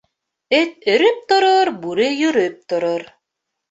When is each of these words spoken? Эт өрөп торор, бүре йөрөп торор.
Эт 0.59 0.87
өрөп 0.95 1.21
торор, 1.33 1.73
бүре 1.87 2.11
йөрөп 2.19 2.61
торор. 2.73 3.11